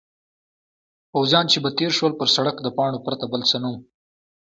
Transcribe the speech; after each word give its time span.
پوځیان 1.11 1.45
چې 1.51 1.57
به 1.63 1.69
تېر 1.77 1.91
شول 1.97 2.13
پر 2.19 2.27
سړک 2.35 2.55
د 2.61 2.67
پاڼو 2.77 2.99
پرته 3.05 3.25
بل 3.31 3.41
څه 3.49 3.57
نه 3.63 3.67
وو. 3.71 3.77